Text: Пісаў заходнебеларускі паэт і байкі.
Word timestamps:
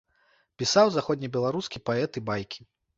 Пісаў 0.61 0.89
заходнебеларускі 0.97 1.85
паэт 1.91 2.11
і 2.23 2.29
байкі. 2.35 2.71